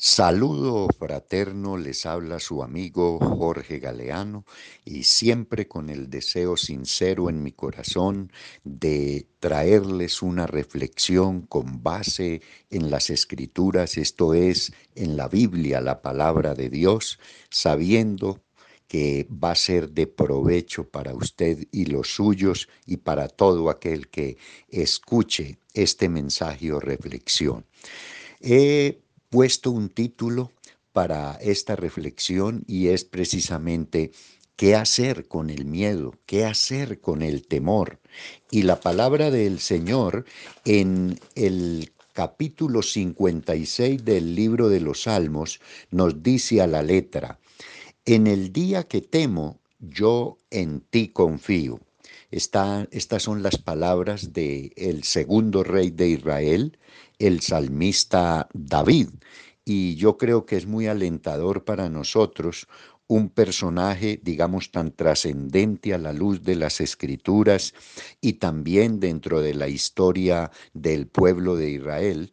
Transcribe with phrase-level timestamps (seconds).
[0.00, 4.44] Saludo fraterno, les habla su amigo Jorge Galeano
[4.84, 8.30] y siempre con el deseo sincero en mi corazón
[8.62, 16.00] de traerles una reflexión con base en las escrituras, esto es, en la Biblia, la
[16.00, 17.18] palabra de Dios,
[17.50, 18.40] sabiendo
[18.86, 24.06] que va a ser de provecho para usted y los suyos y para todo aquel
[24.06, 24.36] que
[24.68, 27.66] escuche este mensaje o reflexión
[29.30, 30.52] puesto un título
[30.92, 34.10] para esta reflexión y es precisamente
[34.56, 38.00] qué hacer con el miedo, qué hacer con el temor.
[38.50, 40.24] Y la palabra del Señor
[40.64, 45.60] en el capítulo 56 del libro de los Salmos
[45.92, 47.38] nos dice a la letra,
[48.04, 51.78] en el día que temo, yo en ti confío.
[52.30, 56.78] Estas son las palabras del el segundo rey de Israel,
[57.18, 59.08] el salmista David.
[59.64, 62.66] Y yo creo que es muy alentador para nosotros
[63.06, 67.74] un personaje, digamos, tan trascendente a la luz de las escrituras
[68.20, 72.30] y también dentro de la historia del pueblo de Israel,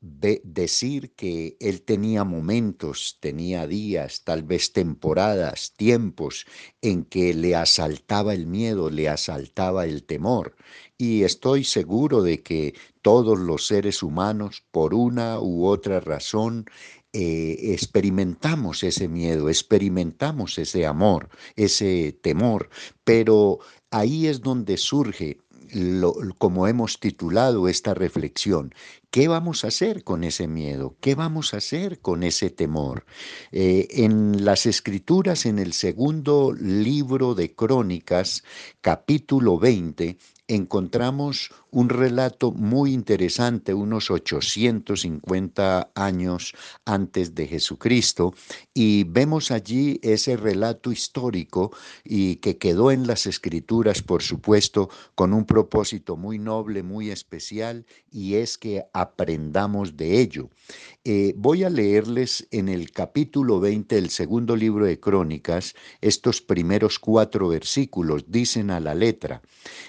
[0.00, 6.46] decir que él tenía momentos, tenía días, tal vez temporadas, tiempos
[6.82, 10.54] en que le asaltaba el miedo, le asaltaba el temor.
[10.98, 16.66] Y estoy seguro de que todos los seres humanos, por una u otra razón,
[17.12, 22.68] eh, experimentamos ese miedo, experimentamos ese amor, ese temor,
[23.04, 25.38] pero ahí es donde surge
[26.38, 28.74] como hemos titulado esta reflexión,
[29.16, 30.94] ¿qué vamos a hacer con ese miedo?
[31.00, 33.06] ¿Qué vamos a hacer con ese temor?
[33.50, 38.44] Eh, en las escrituras, en el segundo libro de Crónicas,
[38.82, 48.32] capítulo 20, encontramos un relato muy interesante, unos 850 años antes de Jesucristo,
[48.72, 51.72] y vemos allí ese relato histórico
[52.04, 57.84] y que quedó en las escrituras, por supuesto, con un propósito muy noble, muy especial,
[58.10, 60.48] y es que aprendamos de ello.
[61.08, 66.98] Eh, voy a leerles en el capítulo 20 del segundo libro de Crónicas, estos primeros
[66.98, 69.40] cuatro versículos, dicen a la letra,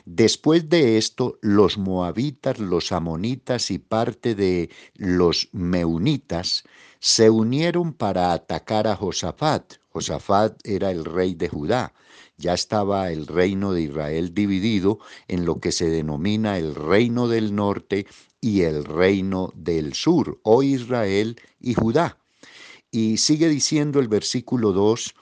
[0.06, 6.63] después de esto, los moabitas, los amonitas y parte de los meunitas
[7.00, 9.73] se unieron para atacar a Josafat.
[9.89, 11.95] Josafat era el rey de Judá.
[12.38, 17.56] Ya estaba el reino de Israel dividido en lo que se denomina el reino del
[17.56, 18.06] norte
[18.42, 22.18] y el reino del sur, o Israel y Judá.
[22.92, 25.16] Y sigue diciendo el versículo 2,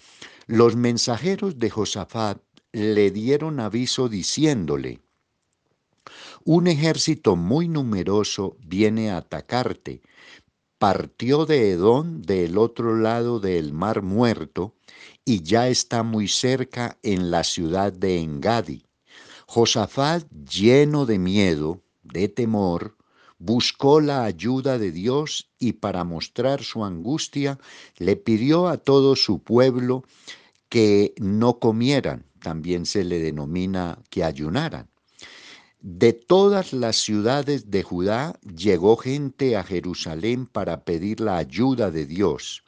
[0.48, 2.40] los mensajeros de Josafat
[2.72, 5.00] le dieron aviso diciéndole,
[6.48, 10.04] un ejército muy numeroso viene a atacarte.
[10.78, 14.76] Partió de Edón del otro lado del mar muerto
[15.26, 18.86] y ya está muy cerca en la ciudad de Engadi.
[19.48, 22.96] Josafat, lleno de miedo, de temor,
[23.38, 27.60] buscó la ayuda de Dios y para mostrar su angustia
[27.98, 30.04] le pidió a todo su pueblo
[30.70, 34.90] que no comieran, también se le denomina que ayunaran.
[35.80, 42.08] De todas las ciudades de Judá llegó gente a Jerusalén para pedir la ayuda de
[42.08, 42.64] Dios.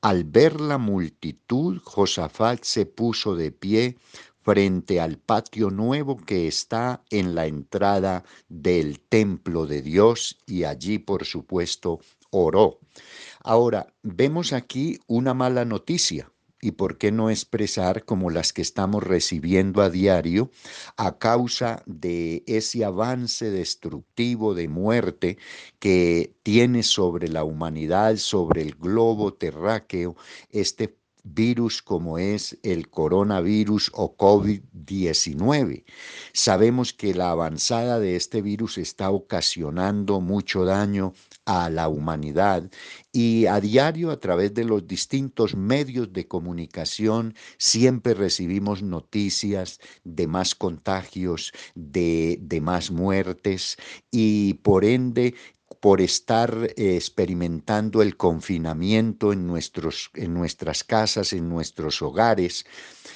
[0.00, 3.96] Al ver la multitud, Josafat se puso de pie
[4.42, 10.98] frente al patio nuevo que está en la entrada del templo de Dios y allí,
[10.98, 12.78] por supuesto, oró.
[13.42, 16.30] Ahora, vemos aquí una mala noticia
[16.60, 20.50] y por qué no expresar como las que estamos recibiendo a diario
[20.96, 25.38] a causa de ese avance destructivo de muerte
[25.78, 30.16] que tiene sobre la humanidad, sobre el globo terráqueo,
[30.50, 35.84] este virus como es el coronavirus o COVID-19.
[36.32, 41.12] Sabemos que la avanzada de este virus está ocasionando mucho daño
[41.44, 42.70] a la humanidad
[43.12, 50.26] y a diario a través de los distintos medios de comunicación siempre recibimos noticias de
[50.26, 53.76] más contagios, de, de más muertes
[54.10, 55.34] y por ende
[55.78, 62.66] por estar eh, experimentando el confinamiento en, nuestros, en nuestras casas, en nuestros hogares,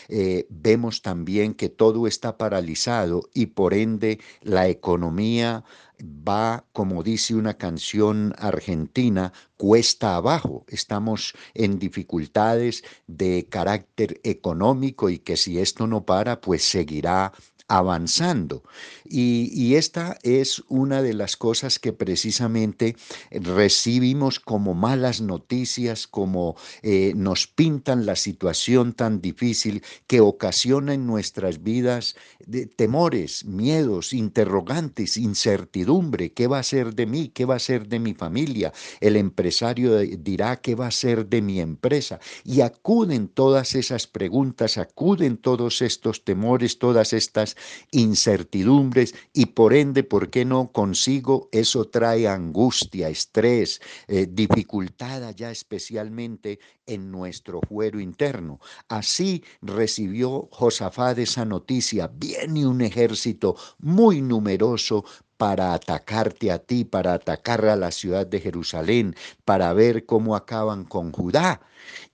[0.08, 5.64] eh, vemos también que todo está paralizado y por ende la economía
[6.00, 10.64] va, como dice una canción argentina, cuesta abajo.
[10.68, 17.32] Estamos en dificultades de carácter económico y que si esto no para, pues seguirá
[17.68, 18.62] avanzando.
[19.04, 22.96] Y, esta es una de las cosas que precisamente
[23.30, 31.06] recibimos como malas noticias, como eh, nos pintan la situación tan difícil que ocasiona en
[31.06, 32.16] nuestras vidas
[32.46, 36.32] de temores, miedos, interrogantes, incertidumbre.
[36.32, 37.28] ¿Qué va a ser de mí?
[37.28, 38.72] ¿Qué va a ser de mi familia?
[39.00, 42.20] El empresario dirá qué va a ser de mi empresa.
[42.44, 47.53] Y acuden todas esas preguntas, acuden todos estos temores, todas estas
[47.90, 51.48] incertidumbres y por ende, ¿por qué no consigo?
[51.52, 58.60] Eso trae angustia, estrés, eh, dificultad allá especialmente en nuestro fuero interno.
[58.88, 65.04] Así recibió Josafat esa noticia, viene un ejército muy numeroso
[65.44, 69.14] para atacarte a ti, para atacar a la ciudad de Jerusalén,
[69.44, 71.60] para ver cómo acaban con Judá.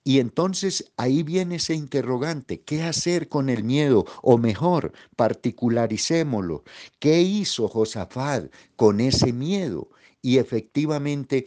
[0.03, 4.03] Y entonces ahí viene ese interrogante, ¿qué hacer con el miedo?
[4.21, 6.65] O mejor, particularicémoslo,
[6.99, 9.87] ¿qué hizo Josafat con ese miedo?
[10.21, 11.45] Y efectivamente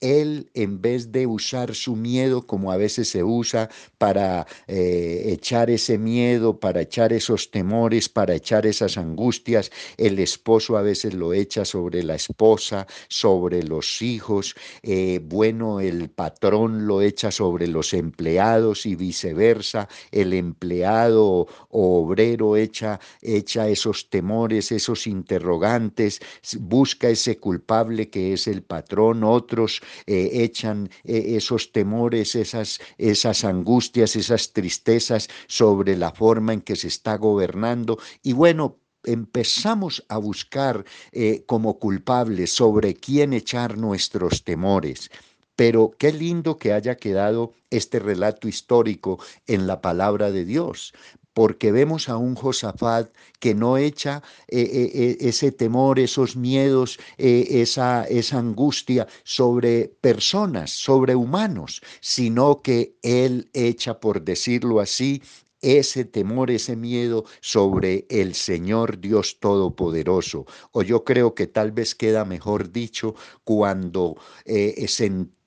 [0.00, 3.68] él, en vez de usar su miedo como a veces se usa
[3.98, 10.76] para eh, echar ese miedo, para echar esos temores, para echar esas angustias, el esposo
[10.76, 17.02] a veces lo echa sobre la esposa, sobre los hijos, eh, bueno, el patrón lo
[17.02, 25.06] echa sobre los empleados y viceversa, el empleado o obrero echa, echa esos temores, esos
[25.06, 26.20] interrogantes,
[26.60, 33.44] busca ese culpable que es el patrón, otros eh, echan eh, esos temores, esas, esas
[33.44, 37.98] angustias, esas tristezas sobre la forma en que se está gobernando.
[38.22, 45.10] Y bueno, empezamos a buscar eh, como culpables sobre quién echar nuestros temores.
[45.56, 50.92] Pero qué lindo que haya quedado este relato histórico en la palabra de Dios,
[51.38, 56.98] porque vemos a un Josafat que no echa eh, eh, eh, ese temor, esos miedos,
[57.16, 65.22] esa, angustia sobre personas, sobre humanos, sino que él echa, por decirlo así,
[65.60, 70.44] ese temor, ese miedo sobre el Señor Dios Todopoderoso.
[70.72, 73.14] O yo creo que tal vez queda mejor dicho
[73.44, 74.74] cuando eh,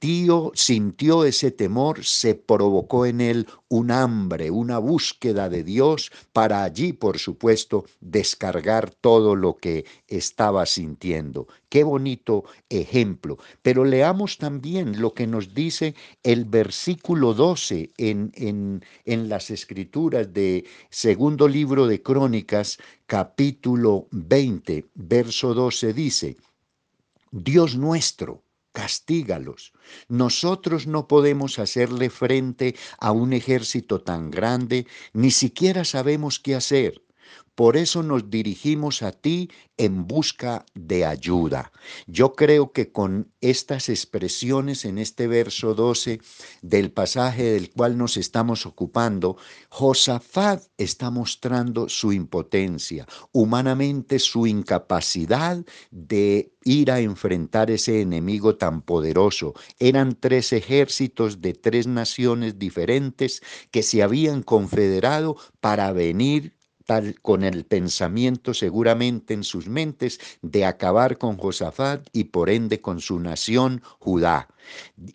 [0.01, 6.63] sintió, sintió ese temor, se provocó en él un hambre, una búsqueda de Dios para
[6.63, 11.47] allí, por supuesto, descargar todo lo que estaba sintiendo.
[11.69, 13.37] Qué bonito ejemplo.
[13.61, 15.93] Pero leamos también lo que nos dice
[16.23, 24.83] el versículo 12 en, en, en las escrituras de segundo libro de Crónicas, capítulo 20,
[24.95, 26.37] verso 12 dice,
[27.29, 29.73] Dios nuestro, castígalos.
[30.07, 37.01] Nosotros no podemos hacerle frente a un ejército tan grande, ni siquiera sabemos qué hacer.
[37.55, 41.71] Por eso nos dirigimos a ti en busca de ayuda.
[42.07, 46.21] Yo creo que con estas expresiones en este verso 12
[46.61, 49.37] del pasaje del cual nos estamos ocupando,
[49.69, 58.81] Josafat está mostrando su impotencia, humanamente su incapacidad de ir a enfrentar ese enemigo tan
[58.81, 59.53] poderoso.
[59.79, 63.41] Eran tres ejércitos de tres naciones diferentes
[63.71, 66.53] que se habían confederado para venir
[67.21, 72.99] con el pensamiento seguramente en sus mentes de acabar con Josafat y por ende con
[72.99, 74.47] su nación Judá.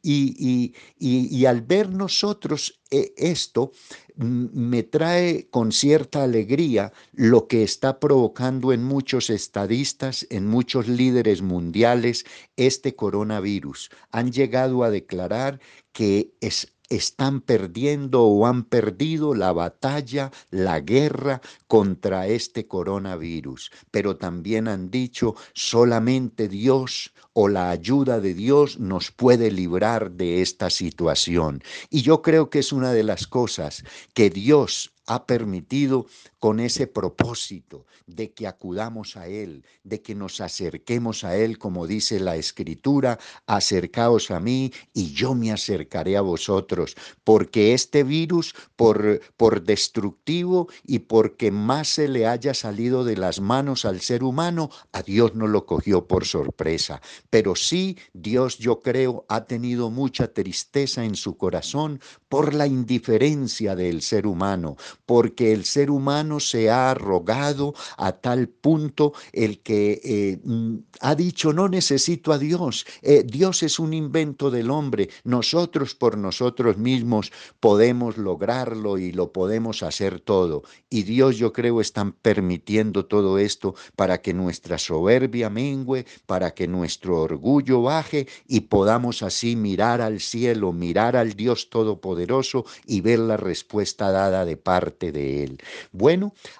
[0.02, 3.72] Y, y, al ver nosotros eh, esto,
[4.16, 11.42] me trae con cierta alegría lo que está provocando en muchos estadistas, en muchos líderes
[11.42, 12.24] mundiales,
[12.56, 13.90] este coronavirus.
[14.10, 15.60] Han llegado a declarar
[15.92, 23.70] que es están perdiendo o han perdido la batalla, la guerra contra este coronavirus.
[23.90, 30.40] Pero también han dicho, solamente Dios o la ayuda de Dios nos puede librar de
[30.40, 31.62] esta situación.
[31.90, 36.06] Y yo creo que es una de las cosas que Dios ha permitido
[36.38, 41.86] con ese propósito de que acudamos a Él, de que nos acerquemos a Él, como
[41.86, 48.54] dice la Escritura, acercaos a mí y yo me acercaré a vosotros, porque este virus,
[48.76, 54.22] por, por destructivo y porque más se le haya salido de las manos al ser
[54.22, 57.00] humano, a Dios no lo cogió por sorpresa.
[57.30, 63.74] Pero sí, Dios, yo creo, ha tenido mucha tristeza en su corazón por la indiferencia
[63.74, 64.76] del ser humano,
[65.06, 71.14] porque el ser humano se ha rogado a tal punto el que eh, mm, ha
[71.14, 76.76] dicho no necesito a Dios, eh, Dios es un invento del hombre, nosotros por nosotros
[76.78, 80.62] mismos podemos lograrlo y lo podemos hacer todo.
[80.90, 86.66] Y Dios yo creo están permitiendo todo esto para que nuestra soberbia mengue, para que
[86.68, 93.18] nuestro orgullo baje y podamos así mirar al cielo, mirar al Dios Todopoderoso y ver
[93.18, 95.58] la respuesta dada de parte de Él.
[95.92, 96.15] Bueno,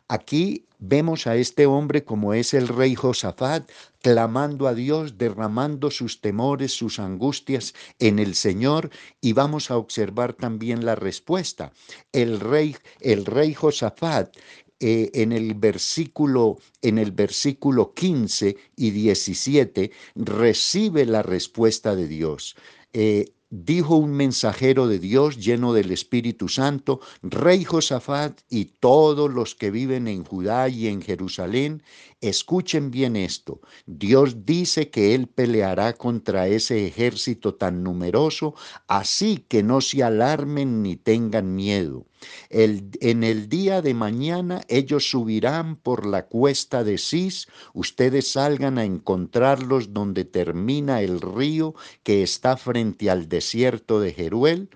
[0.08, 3.70] aquí vemos a este hombre como es el rey Josafat,
[4.02, 10.34] clamando a Dios, derramando sus temores, sus angustias en el Señor y vamos a observar
[10.34, 11.72] también la respuesta.
[12.12, 14.36] El rey, el rey Josafat
[14.78, 22.56] eh, en el versículo en el versículo 15 y 17 recibe la respuesta de Dios.
[22.92, 29.54] Eh, dijo un mensajero de Dios lleno del Espíritu Santo, Rey Josafat y todos los
[29.54, 31.82] que viven en Judá y en Jerusalén,
[32.20, 33.60] escuchen bien esto.
[33.86, 38.54] Dios dice que Él peleará contra ese ejército tan numeroso,
[38.86, 42.06] así que no se alarmen ni tengan miedo.
[42.48, 48.84] En el día de mañana ellos subirán por la cuesta de Cis, ustedes salgan a
[48.84, 54.70] encontrarlos donde termina el río que está frente al desierto de Jeruel,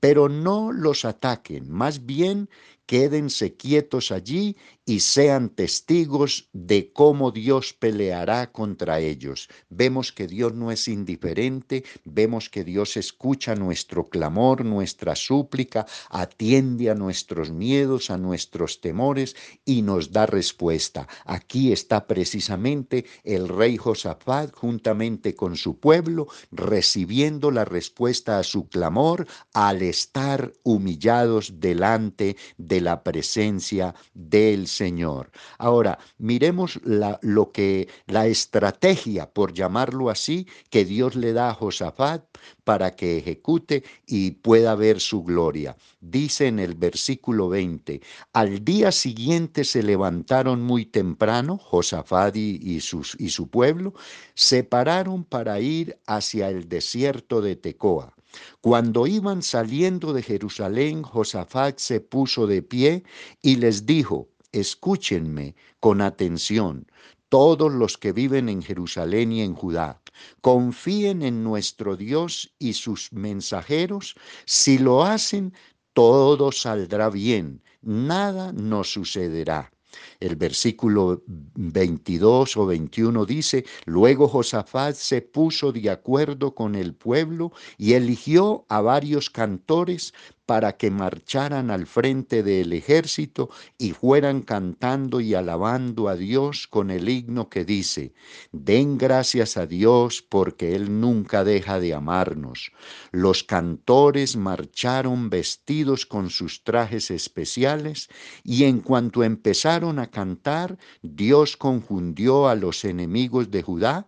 [0.00, 2.48] pero no los ataquen, más bien
[2.86, 9.48] quédense quietos allí y sean testigos de cómo Dios peleará contra ellos.
[9.70, 16.90] Vemos que Dios no es indiferente, vemos que Dios escucha nuestro clamor, nuestra súplica, atiende
[16.90, 21.08] a nuestros miedos, a nuestros temores y nos da respuesta.
[21.24, 28.68] Aquí está precisamente el rey Josafat juntamente con su pueblo recibiendo la respuesta a su
[28.68, 35.30] clamor al estar humillados delante de la presencia del Señor.
[35.58, 41.54] Ahora, miremos la, lo que, la estrategia, por llamarlo así, que Dios le da a
[41.54, 42.24] Josafat
[42.64, 45.76] para que ejecute y pueda ver su gloria.
[46.00, 48.00] Dice en el versículo 20,
[48.32, 53.94] al día siguiente se levantaron muy temprano, Josafat y, y, su pueblo,
[54.34, 58.14] se pararon para ir hacia el desierto de Tecoa.
[58.60, 63.04] Cuando iban saliendo de Jerusalén, Josafat se puso de pie
[63.42, 66.86] y les dijo, escúchenme con atención,
[67.28, 70.00] todos los que viven en Jerusalén y en Judá.
[70.40, 74.14] Confíen en nuestro Dios y sus mensajeros.
[74.46, 75.52] Si lo hacen,
[75.92, 79.72] todo saldrá bien, nada nos sucederá.
[80.20, 87.52] El versículo 22 o 21 dice, luego Josafat se puso de acuerdo con el pueblo
[87.78, 90.14] y eligió a varios cantores
[90.46, 96.90] para que marcharan al frente del ejército y fueran cantando y alabando a Dios con
[96.90, 98.14] el himno que dice,
[98.52, 102.72] Den gracias a Dios porque Él nunca deja de amarnos.
[103.10, 108.08] Los cantores marcharon vestidos con sus trajes especiales
[108.42, 114.06] y en cuanto empezaron a cantar, Dios confundió a los enemigos de Judá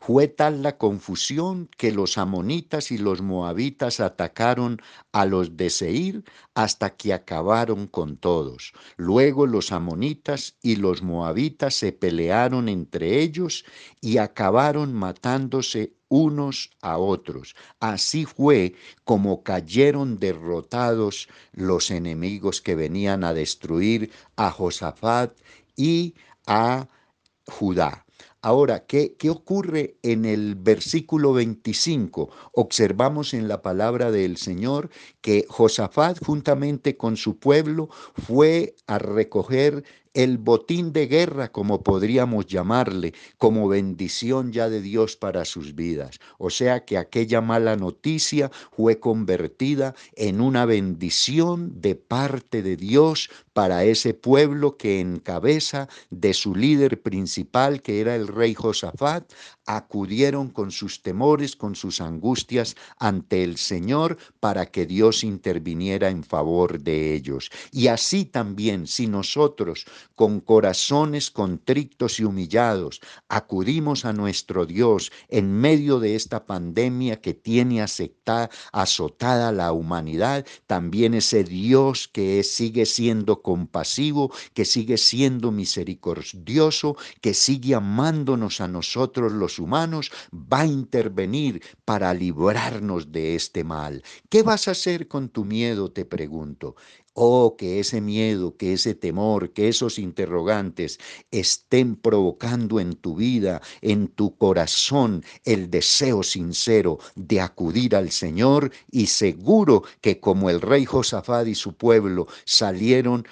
[0.00, 4.80] fue tal la confusión que los amonitas y los moabitas atacaron
[5.12, 8.72] a los de Seir hasta que acabaron con todos.
[8.96, 13.64] Luego los amonitas y los moabitas se pelearon entre ellos
[14.00, 17.56] y acabaron matándose unos a otros.
[17.80, 25.32] Así fue como cayeron derrotados los enemigos que venían a destruir a Josafat
[25.74, 26.14] y
[26.46, 26.86] a
[27.46, 28.04] Judá.
[28.44, 32.28] Ahora, ¿qué, ¿qué, ocurre en el versículo 25?
[32.52, 39.84] Observamos en la palabra del Señor que Josafat juntamente con su pueblo fue a recoger
[40.14, 46.18] el botín de guerra, como podríamos llamarle, como bendición ya de Dios para sus vidas.
[46.38, 53.30] O sea que aquella mala noticia fue convertida en una bendición de parte de Dios
[53.52, 59.32] para ese pueblo que en cabeza de su líder principal, que era el rey Josafat,
[59.66, 66.24] acudieron con sus temores, con sus angustias ante el Señor para que Dios interviniera en
[66.24, 67.50] favor de ellos.
[67.70, 69.84] Y así también, si nosotros
[70.14, 77.34] con corazones contritos y humillados acudimos a nuestro Dios en medio de esta pandemia que
[77.34, 77.84] tiene
[78.72, 87.34] azotada la humanidad, también ese Dios que sigue siendo compasivo, que sigue siendo misericordioso, que
[87.34, 87.74] sigue
[88.60, 94.02] a nosotros los humanos, va a intervenir para librarnos de este mal.
[94.28, 95.90] ¿Qué vas a hacer con tu miedo?
[95.92, 96.76] Te pregunto.
[97.14, 100.98] Oh, que ese miedo, que ese temor, que esos interrogantes
[101.30, 108.72] estén provocando en tu vida, en tu corazón, el deseo sincero de acudir al Señor
[108.90, 113.26] y seguro que como el rey Josafat y su pueblo salieron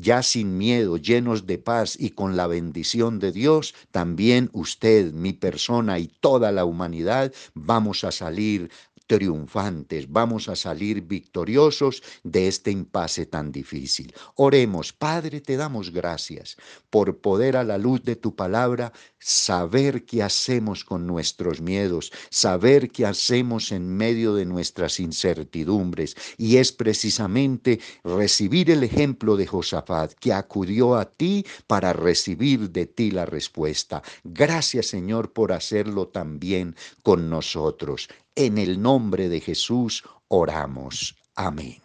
[0.00, 5.32] ya sin miedo, llenos de paz y con la bendición de Dios, también usted, mi
[5.32, 8.70] persona y toda la humanidad vamos a salir
[9.06, 14.14] triunfantes, vamos a salir victoriosos de este impasse tan difícil.
[14.34, 16.56] Oremos, Padre, te damos gracias
[16.90, 22.90] por poder a la luz de tu palabra saber qué hacemos con nuestros miedos, saber
[22.90, 26.16] qué hacemos en medio de nuestras incertidumbres.
[26.36, 32.86] Y es precisamente recibir el ejemplo de Josafat, que acudió a ti para recibir de
[32.86, 34.02] ti la respuesta.
[34.24, 38.08] Gracias Señor por hacerlo también con nosotros.
[38.36, 41.16] En el nombre de Jesús oramos.
[41.36, 41.80] Amén.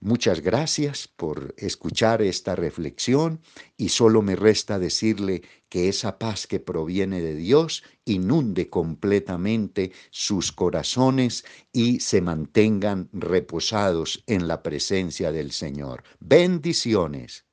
[0.00, 3.40] Muchas gracias por escuchar esta reflexión
[3.76, 10.52] y solo me resta decirle que esa paz que proviene de Dios inunde completamente sus
[10.52, 16.04] corazones y se mantengan reposados en la presencia del Señor.
[16.20, 17.47] Bendiciones.